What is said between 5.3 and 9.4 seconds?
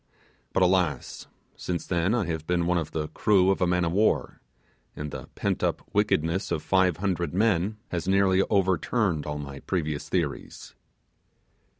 pent up wickedness of five hundred men has nearly overturned all